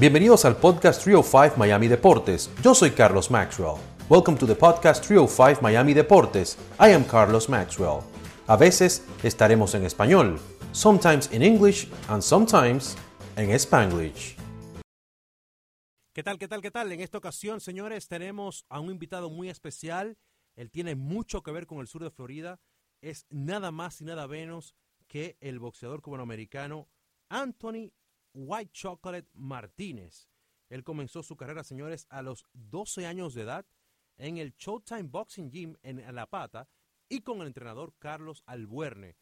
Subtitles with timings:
[0.00, 2.48] Bienvenidos al podcast 305 Miami Deportes.
[2.62, 3.80] Yo soy Carlos Maxwell.
[4.08, 6.56] Welcome to the podcast 305 Miami Deportes.
[6.78, 8.04] I am Carlos Maxwell.
[8.46, 10.38] A veces estaremos en español,
[10.70, 12.96] sometimes in English and sometimes
[13.34, 14.36] en Spanglish.
[16.14, 16.92] ¿Qué tal, qué tal, qué tal?
[16.92, 20.16] En esta ocasión, señores, tenemos a un invitado muy especial.
[20.54, 22.60] Él tiene mucho que ver con el sur de Florida.
[23.02, 24.76] Es nada más y nada menos
[25.08, 26.88] que el boxeador cubanoamericano
[27.28, 27.90] Anthony
[28.34, 30.28] White Chocolate Martínez.
[30.68, 33.66] Él comenzó su carrera, señores, a los 12 años de edad
[34.16, 36.68] en el Showtime Boxing Gym en La Pata
[37.08, 39.16] y con el entrenador Carlos Albuerne.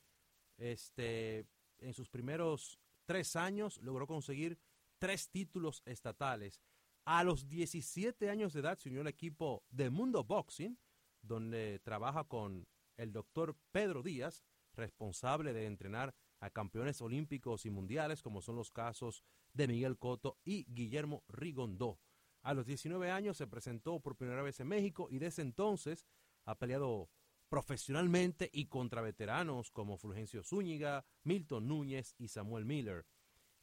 [0.58, 1.46] Este,
[1.78, 4.58] en sus primeros tres años logró conseguir
[4.98, 6.60] tres títulos estatales.
[7.04, 10.78] A los 17 años de edad se unió al equipo de Mundo Boxing,
[11.22, 14.42] donde trabaja con el doctor Pedro Díaz,
[14.74, 20.38] responsable de entrenar a campeones olímpicos y mundiales, como son los casos de Miguel Cotto
[20.44, 21.98] y Guillermo Rigondó.
[22.42, 26.06] A los 19 años se presentó por primera vez en México y desde entonces
[26.44, 27.10] ha peleado
[27.48, 33.06] profesionalmente y contra veteranos como Fulgencio Zúñiga, Milton Núñez y Samuel Miller.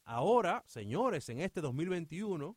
[0.04, 2.56] Ahora, señores, en este 2021,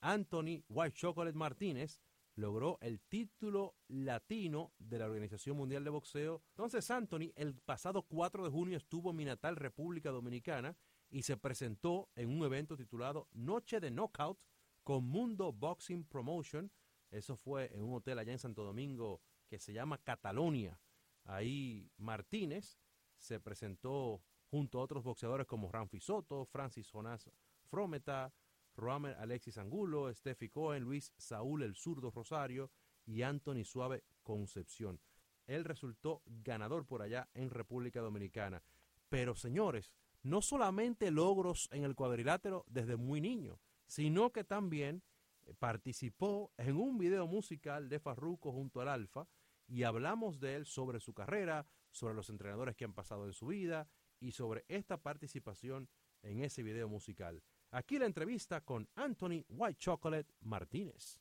[0.00, 2.00] Anthony White Chocolate Martínez
[2.34, 6.42] logró el título latino de la Organización Mundial de Boxeo.
[6.50, 10.76] Entonces Anthony el pasado 4 de junio estuvo en mi natal República Dominicana
[11.10, 14.38] y se presentó en un evento titulado Noche de Knockout
[14.84, 16.70] con Mundo Boxing Promotion.
[17.10, 20.80] Eso fue en un hotel allá en Santo Domingo que se llama Catalonia.
[21.24, 22.78] Ahí Martínez
[23.18, 27.30] se presentó junto a otros boxeadores como Ramfi Soto, Francis Jonas
[27.68, 28.32] Frometa,
[28.76, 32.70] Romer Alexis Angulo, Steffi Cohen, Luis Saúl el zurdo Rosario
[33.06, 35.00] y Anthony Suave Concepción.
[35.46, 38.62] Él resultó ganador por allá en República Dominicana.
[39.08, 45.02] Pero señores, no solamente logros en el cuadrilátero desde muy niño, sino que también
[45.42, 49.26] eh, participó en un video musical de Farruco junto al Alfa
[49.66, 53.48] y hablamos de él sobre su carrera, sobre los entrenadores que han pasado en su
[53.48, 53.88] vida
[54.20, 55.88] y sobre esta participación
[56.22, 57.42] en ese video musical.
[57.72, 61.20] Aquí la entrevista con Anthony White Chocolate Martínez.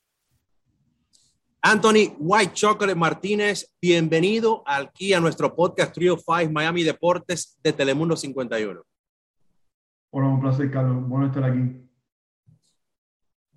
[1.61, 8.17] Anthony White Chocolate Martínez, bienvenido aquí a nuestro podcast Trio 5 Miami Deportes de Telemundo
[8.17, 8.81] 51.
[10.09, 11.07] Hola, un placer, Carlos.
[11.07, 11.87] Bueno estar aquí.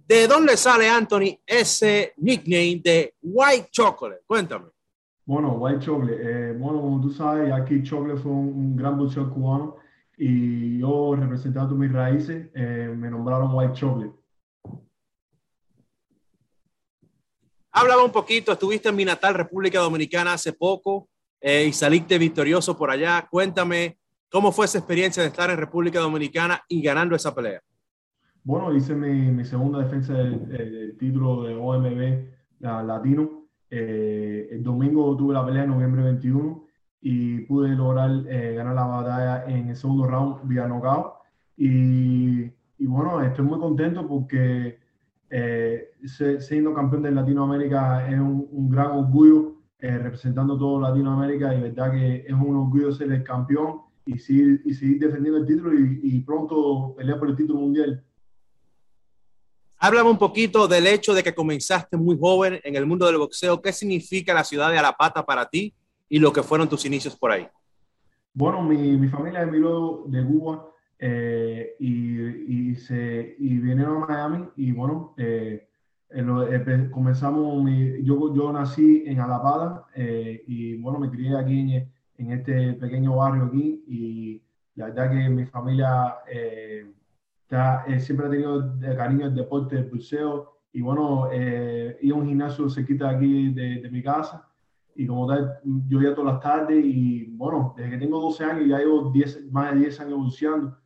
[0.06, 4.22] ¿De dónde sale, Anthony, ese nickname de White Chocolate?
[4.26, 4.66] Cuéntame.
[5.24, 6.20] Bueno, White Chocolate.
[6.20, 9.76] Eh, bueno, como tú sabes, aquí Chocolate fue un, gran boxeador cubano
[10.16, 14.12] y yo representando mis raíces eh, me nombraron White Chocolate.
[17.72, 21.08] Háblame un poquito, estuviste en mi natal República Dominicana hace poco
[21.40, 23.26] eh, y saliste victorioso por allá.
[23.30, 23.98] Cuéntame
[24.30, 27.62] cómo fue esa experiencia de estar en República Dominicana y ganando esa pelea.
[28.44, 32.28] Bueno, hice mi, segunda defensa del, título de OMB
[32.60, 33.48] latino.
[33.70, 36.66] Eh, el domingo tuve la pelea en noviembre 21
[37.02, 41.14] y pude lograr eh, ganar la batalla en el segundo round vía knockout.
[41.56, 42.44] Y,
[42.78, 44.78] y bueno, estoy muy contento porque
[45.28, 45.90] eh,
[46.38, 52.24] siendo campeón de Latinoamérica es un, gran orgullo eh, representando todo Latinoamérica y verdad que
[52.26, 56.20] es un orgullo ser el campeón y seguir, y seguir defendiendo el título y, y
[56.20, 58.04] pronto pelear por el título mundial.
[59.78, 63.60] Háblame un poquito del hecho de que comenzaste muy joven en el mundo del boxeo.
[63.60, 65.74] ¿Qué significa la ciudad de Alapata para ti
[66.12, 67.48] y lo que fueron tus inicios por ahí?
[68.34, 70.68] Bueno, mi, mi familia emigró de Cuba
[70.98, 75.66] eh, y, y, se, y vinieron a Miami y bueno, eh,
[76.10, 77.66] eh, comenzamos,
[78.02, 79.86] yo, yo nací en Alapata
[80.46, 84.42] y bueno, me crié aquí en, en, este pequeño barrio aquí y
[84.74, 86.14] la verdad que mi familia
[87.98, 93.08] siempre ha tenido cariño el deporte, el buceo y bueno, eh, a un gimnasio cerquita
[93.08, 94.51] aquí de, de mi casa
[94.94, 95.58] y como tal,
[95.88, 99.50] yo iba todas las tardes y bueno, desde que tengo 12 años ya llevo 10,
[99.50, 100.76] más de 10 años buceando.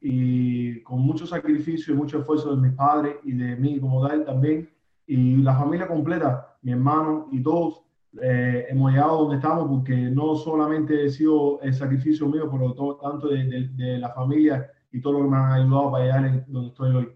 [0.00, 4.24] Y con mucho sacrificio y mucho esfuerzo de mis padres y de mí como tal
[4.24, 4.68] también.
[5.06, 7.82] Y la familia completa, mi hermano y todos
[8.22, 12.96] eh, hemos llegado donde estamos porque no solamente he sido el sacrificio mío, pero todo,
[12.96, 16.44] tanto de, de, de, la familia y todo lo que me han ayudado para llegar
[16.46, 17.08] donde estoy hoy.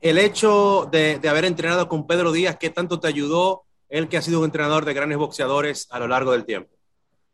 [0.00, 4.16] El hecho de, de haber entrenado con Pedro Díaz, ¿qué tanto te ayudó él que
[4.16, 6.70] ha sido un entrenador de grandes boxeadores a lo largo del tiempo?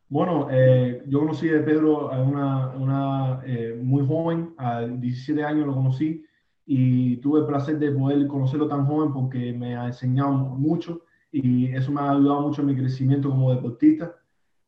[0.08, 5.66] Bueno, eh, yo conocí a Pedro a una, una eh, muy joven, a 17 años
[5.66, 6.24] lo conocí
[6.64, 11.74] y tuve el placer de poder conocerlo tan joven porque me ha enseñado mucho y
[11.74, 14.16] eso me ha ayudado mucho en mi crecimiento como deportista.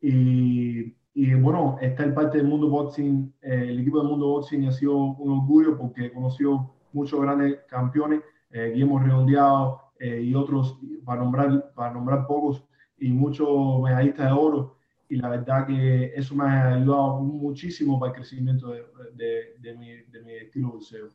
[0.00, 4.67] Y, y bueno, está el parte del mundo boxing, eh, el equipo del mundo boxing
[4.67, 10.79] ha sido un orgullo porque conoció muchos grandes campeones, eh, Guillermo Redondeado eh, y otros,
[11.05, 12.65] para nombrar, para nombrar pocos,
[12.99, 13.49] y muchos
[13.83, 14.77] medallistas de oro.
[15.09, 18.85] Y la verdad que eso me ha ayudado muchísimo para el crecimiento de,
[19.15, 21.11] de, de, mi, de mi, estilo boxeo.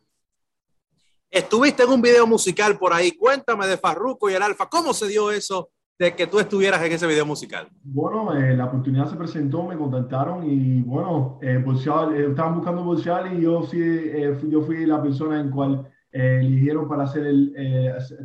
[1.29, 3.11] Estuviste en un video musical por ahí.
[3.11, 4.67] Cuéntame de Farruko y el Alfa.
[4.67, 7.69] ¿Cómo se dio eso de que tú estuvieras en ese video musical?
[7.83, 13.37] Bueno, eh, la oportunidad se presentó, me contactaron y bueno, eh, eh, estaban buscando bolseal
[13.37, 17.53] y yo, sí, eh, yo fui la persona en cual eh, eligieron para hacer el,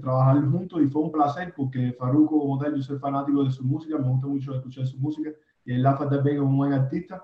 [0.01, 3.65] trabajar juntos y fue un placer porque Farruko como tal, yo soy fanático de su
[3.65, 5.31] música, me gusta mucho escuchar su música
[5.65, 7.23] y el Alfa también es un buen artista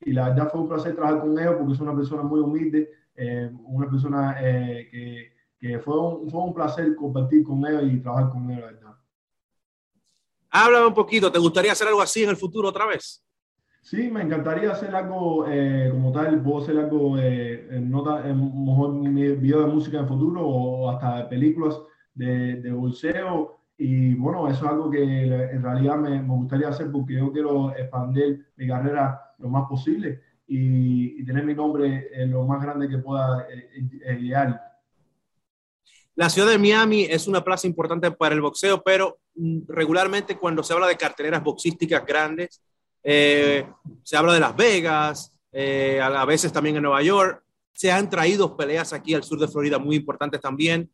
[0.00, 2.90] y la verdad fue un placer trabajar con ellos porque es una persona muy humilde,
[3.64, 8.50] una persona que, que fue, un, fue un placer compartir con ellos y trabajar con
[8.50, 8.96] ellos, la verdad.
[10.50, 13.22] Háblame un poquito, ¿te gustaría hacer algo así en el futuro otra vez?
[13.86, 18.64] Sí, me encantaría hacer algo eh, como tal, puedo hacer algo, eh, en nota, en,
[18.64, 18.98] mejor
[19.38, 21.78] video de música en futuro o hasta películas
[22.12, 23.60] de, de bolseo.
[23.78, 27.76] Y bueno, eso es algo que en realidad me, me, gustaría hacer porque yo quiero
[27.76, 32.98] expandir mi carrera lo más posible y, y tener mi nombre lo más grande que
[32.98, 34.62] pueda eh, eh llegar.
[36.16, 40.64] La ciudad de Miami es una plaza importante para el boxeo, pero mm, regularmente cuando
[40.64, 42.60] se habla de carteleras boxísticas grandes,
[43.08, 43.64] eh,
[44.02, 47.40] se habla de Las Vegas, eh, a veces también en Nueva York.
[47.72, 50.90] Se han traído peleas aquí al sur de Florida muy importantes también.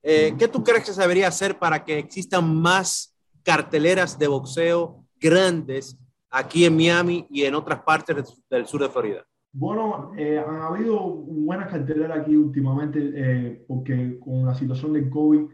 [0.00, 5.04] Eh, ¿Qué tú crees que se debería hacer para que existan más carteleras de boxeo
[5.16, 5.98] grandes
[6.30, 9.24] aquí en Miami y en otras partes del sur de Florida?
[9.52, 15.46] Bueno, eh, han habido buenas carteleras aquí últimamente porque con la situación del COVID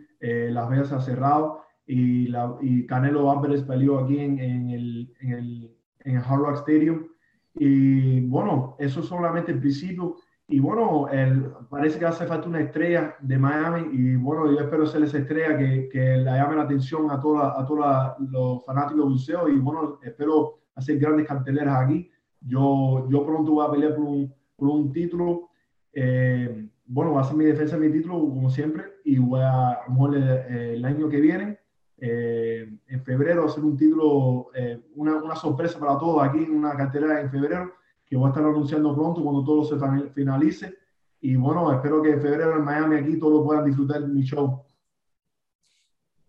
[0.50, 2.28] Las Vegas ha cerrado y,
[2.60, 5.72] y Canelo Álvarez peleó aquí en, en, el,
[6.04, 7.06] en, Hard Rock Stadium.
[7.54, 10.16] Y bueno, eso es solamente el principio.
[10.48, 14.86] Y bueno, el, parece que hace falta una estrella de Miami y bueno, yo espero
[14.86, 19.04] ser esa estrella que, que le llame la atención a, toda, a todos los fanáticos
[19.04, 22.10] de buceo y bueno, espero hacer grandes carteleras aquí
[22.46, 25.50] yo, yo pronto voy a pelear por un, por un título.
[25.92, 29.70] Eh, bueno, va a ser mi defensa de mi título, como siempre, y voy a,
[29.70, 31.58] a lo mejor el, el año que viene,
[32.04, 37.20] eh, en febrero, hacer un título, eh, una, una, sorpresa para todos aquí, una cartera
[37.20, 39.76] en febrero, que voy a estar anunciando pronto cuando todo se
[40.12, 40.76] finalice.
[41.20, 44.64] Y bueno, espero que en febrero en Miami aquí todos puedan disfrutar de mi show.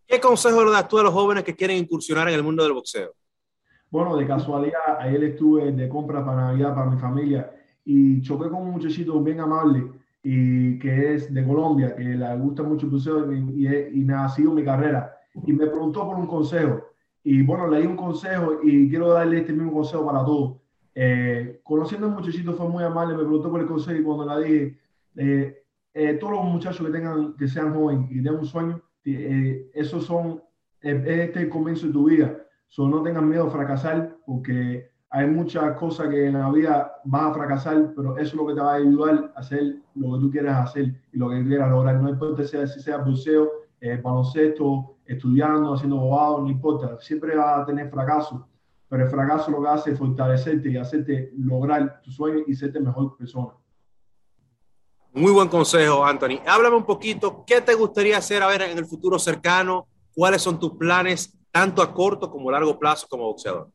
[0.05, 2.73] ¿Qué consejo le das tú a los jóvenes que quieren incursionar en el mundo del
[2.73, 3.15] boxeo?
[3.89, 7.51] Bueno, de casualidad, ayer estuve de compra para Navidad para mi familia
[7.83, 9.91] y choqué con un muchachito bien amable
[10.21, 14.13] y que es de Colombia, que le gusta mucho el buceo y, y, y me
[14.13, 15.17] ha sido mi carrera.
[15.45, 16.83] Y me preguntó por un consejo.
[17.23, 20.57] Y bueno, le di un consejo y quiero darle este mismo consejo para todos.
[20.95, 24.45] Eh, conociendo al muchachito fue muy amable, me preguntó por el consejo y cuando le
[24.45, 24.79] dije,
[25.15, 25.63] eh,
[25.93, 30.05] eh, todos los muchachos que tengan, que sean jóvenes y tengan un sueño, eh, esos
[30.05, 30.41] son,
[30.81, 32.43] este es el comienzo de tu vida
[32.75, 37.29] So, no tengan miedo a fracasar porque hay muchas cosas que en la vida vas
[37.29, 40.19] a fracasar, pero eso es lo que te va a ayudar a hacer lo que
[40.21, 42.01] tú quieras hacer y lo que quieras lograr.
[42.01, 43.47] No importa si sea buceo,
[43.79, 46.99] eh, baloncesto, estudiando, haciendo abogado, no importa.
[46.99, 48.47] Siempre vas a tener fracaso,
[48.87, 52.79] pero el fracaso lo que hace es fortalecerte y hacerte lograr tu sueño y serte
[52.79, 53.53] mejor persona.
[55.13, 56.39] Muy buen consejo, Anthony.
[56.47, 59.87] Háblame un poquito, ¿qué te gustaría hacer a ver en el futuro cercano?
[60.15, 63.69] ¿Cuáles son tus planes tanto a corto como a largo plazo como boxeador?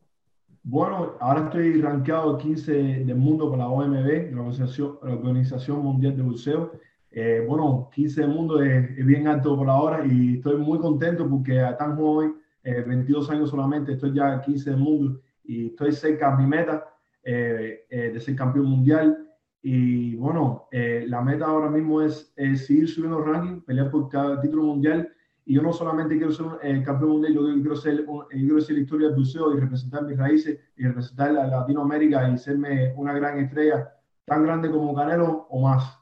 [0.63, 6.17] Bueno, ahora estoy rankeado 15 del mundo con la OMB, la Organización, la Organización Mundial
[6.17, 6.73] de Boxeo.
[7.11, 11.27] Eh, bueno, 15 del mundo es, es, bien alto por ahora y estoy muy contento
[11.27, 15.91] porque a tan joven, eh, 22 años solamente, estoy ya 15 del mundo y estoy
[15.91, 16.85] cerca de mi meta
[17.23, 19.25] eh, eh de ser campeón mundial.
[19.61, 25.11] Y bueno, la meta ahora mismo es, seguir subiendo ranking, pelear por cada título mundial
[25.43, 26.45] y yo no solamente quiero ser
[26.85, 30.17] campeón mundial, yo quiero ser, yo quiero ser la historia del buceo y representar mis
[30.17, 33.91] raíces y representar a Latinoamérica y serme una gran estrella,
[34.23, 35.98] tan grande como Canelo o más.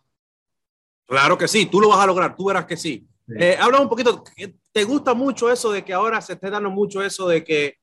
[1.08, 3.08] Claro que sí, tú lo vas a lograr, tú verás que sí.
[3.26, 3.34] sí.
[3.40, 4.24] Eh, habla un poquito,
[4.72, 7.76] ¿te gusta mucho eso de que ahora se esté dando mucho eso de que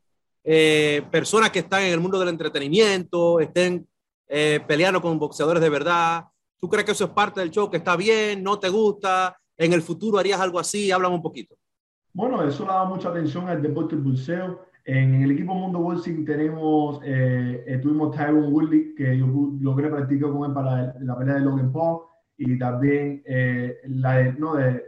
[0.45, 3.89] eh, personas que están en el mundo del entretenimiento estén
[4.29, 6.25] eh, peleando con boxeadores de verdad?
[6.61, 9.37] ¿Tú crees que eso es parte del show, que está bien, no te gusta?
[9.57, 10.91] en el futuro harías algo así?
[10.91, 11.55] Háblame un poquito.
[12.13, 14.67] Bueno, eso le da mucha atención al deporte del buceo.
[14.85, 19.27] En el equipo Mundo Boxing tenemos, eh, tuvimos Tyron Woodley, que yo
[19.61, 22.03] logré practicar con él para la pelea de Logan Paul,
[22.37, 24.85] y también eh, la de, no, de,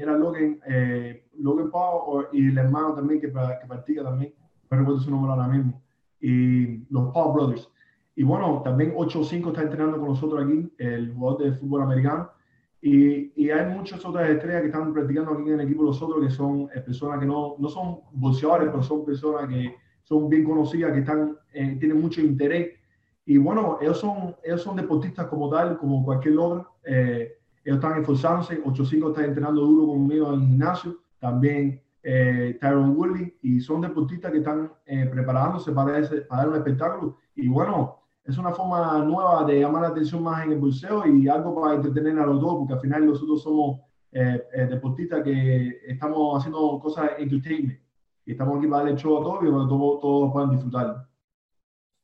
[0.00, 4.34] era Logan, eh, Logan Paul y el hermano también que, que practica también,
[4.70, 5.80] no recuerdo su nombre ahora mismo,
[6.20, 7.70] y los Paul Brothers.
[8.16, 12.30] Y bueno, también 8-5 está entrenando con nosotros aquí, el jugador de fútbol americano.
[12.80, 16.30] Y, y, hay muchas otras estrellas que están practicando aquí en el equipo nosotros, que
[16.30, 20.92] son eh, personas que no, no son boxeadores, pero son personas que son bien conocidas,
[20.92, 22.70] que están, eh, tienen mucho interés.
[23.28, 26.72] Y bueno, ellos son, ellos son deportistas como tal, como cualquier otro.
[26.84, 28.64] Eh, ellos están esforzándose.
[28.64, 30.96] 8-5 está entrenando duro conmigo en el gimnasio.
[31.18, 33.36] También eh, Tyron Woodley.
[33.42, 34.72] Y son deportistas que están
[35.12, 37.18] preparándose para, ese, para dar un espectáculo.
[37.34, 41.28] Y bueno, es una forma nueva de llamar la atención más en el bolseo y
[41.28, 43.80] algo para entretener a los dos, porque al final nosotros somos
[44.12, 47.78] eh, eh, deportistas que estamos haciendo cosas entertainment
[48.24, 51.08] y estamos aquí para darle show a todos y para que todos, todos puedan disfrutar.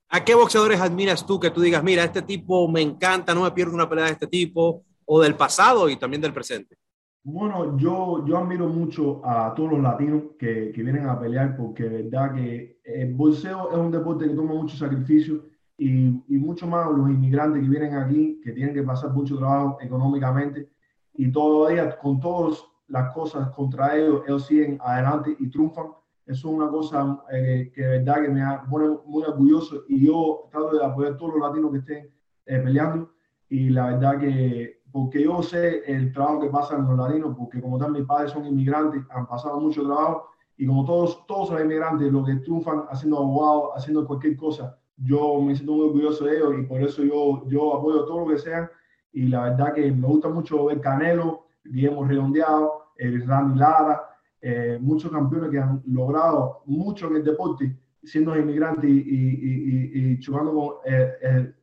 [0.09, 3.51] ¿A qué boxeadores admiras tú que tú digas, mira, este tipo me encanta, no me
[3.51, 6.77] pierdo una pelea de este tipo, o del pasado y también del presente?
[7.23, 11.85] Bueno, yo, yo admiro mucho a todos los latinos que, que vienen a pelear porque
[11.85, 15.47] verdad que el bolseo es un deporte que toma mucho sacrificio
[15.79, 19.79] y, y, mucho más los inmigrantes que vienen aquí, que tienen que pasar mucho trabajo
[19.81, 20.69] económicamente
[21.15, 25.87] y todavía con todas las cosas contra ellos, ellos siguen adelante y triunfan.
[26.27, 30.49] Eso es una cosa eh, que de verdad que me pone muy orgulloso y yo
[30.51, 32.11] trato de apoyar a todos los latinos que estén
[32.47, 33.11] eh, peleando
[33.49, 37.79] y la verdad que porque yo sé el trabajo que pasan los latinos, porque como
[37.79, 42.13] tal mis padres son inmigrantes, han pasado mucho trabajo y como todos, todos los inmigrantes,
[42.13, 46.55] lo que triunfan haciendo abogado, haciendo cualquier cosa, yo me siento muy orgulloso de ellos
[46.61, 48.71] y por eso yo, yo apoyo todo lo que sean.
[49.13, 54.01] Y la verdad que me gusta mucho ver Canelo, Guillermo Redondeado, el Randy Lara,
[54.47, 60.23] eh, muchos campeones que han logrado mucho en el deporte, siendo inmigrantes y, y, y,
[60.23, 61.55] jugando con eh, eh,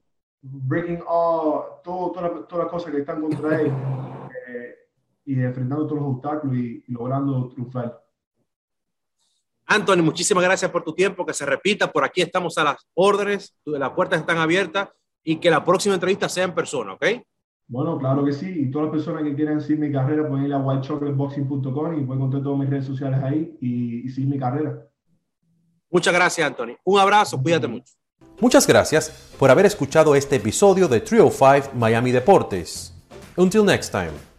[0.41, 3.71] breaking all, todas las cosas que están contra él
[5.25, 8.03] y enfrentando todos los obstáculos y logrando triunfar.
[9.67, 13.55] Anthony, muchísimas gracias por tu tiempo, que se repita, por aquí estamos a las órdenes,
[13.63, 14.89] las puertas están abiertas
[15.23, 17.05] y que la próxima entrevista sea en persona, ¿ok?
[17.71, 20.53] Bueno, claro que sí, y todas las personas que quieran seguir mi carrera pueden ir
[20.53, 24.89] a whitechocolateboxing.com y pueden encontrar todas mis redes sociales ahí y, y seguir mi carrera.
[25.89, 26.75] Muchas gracias, Anthony.
[26.83, 27.93] Un abrazo, cuídate mucho.
[28.41, 32.93] Muchas gracias por haber escuchado este episodio de Trio 5 Miami Deportes.
[33.37, 34.30] Until next time.